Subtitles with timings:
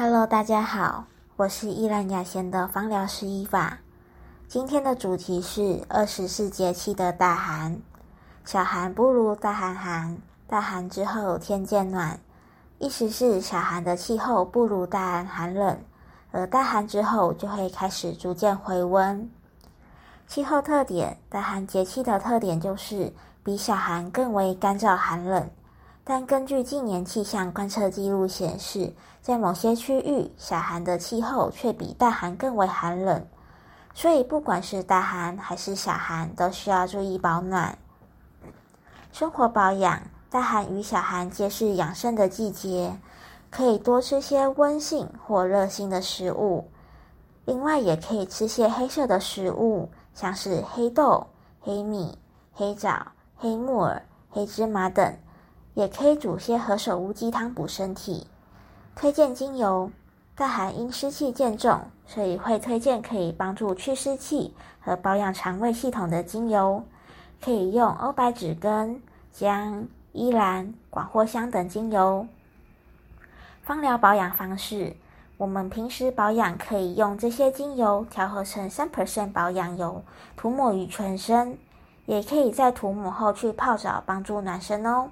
[0.00, 3.78] Hello，大家好，我是依兰雅贤的芳疗师伊法。
[4.46, 7.82] 今天的主题是二十四节气的大寒。
[8.44, 10.16] 小寒不如大寒寒，
[10.46, 12.20] 大寒之后天渐暖，
[12.78, 15.80] 意思是小寒的气候不如大寒寒冷，
[16.30, 19.28] 而大寒之后就会开始逐渐回温。
[20.28, 23.12] 气候特点，大寒节气的特点就是
[23.42, 25.50] 比小寒更为干燥寒冷。
[26.10, 33.26] 但根据近年气象观测记录显示，在某些区域，小寒的气候却比大寒更为寒冷。
[33.92, 37.76] 所以，不管是大寒还是小寒，都需要注意保暖。
[39.12, 40.00] 生活保养，
[40.30, 42.96] 大寒与小寒皆是养生的季节，
[43.50, 46.70] 可以多吃些温性或热性的食物。
[47.44, 51.26] 另外，也可以吃些黑色的食物，像是黑豆、
[51.60, 52.16] 黑米、
[52.54, 55.14] 黑枣、黑木耳、黑芝麻等。
[55.78, 58.26] 也可以煮些何首乌鸡汤补身体。
[58.96, 59.88] 推荐精油，
[60.34, 66.82] 大寒因湿气渐重，所以会推荐可以帮助去湿气和保养肠胃系统的精油。
[67.40, 72.26] 可以用欧白芷根、姜、依兰、广藿香等精油。
[73.62, 74.96] 芳疗保养方式，
[75.36, 80.02] 我们平时保养可以用这些精油调和成三 percent 保养油，
[80.36, 81.56] 涂抹于全身，
[82.06, 85.08] 也可以在涂抹后去泡澡，帮助暖身哦。